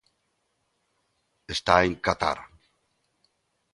[1.55, 2.39] Está en Qatar.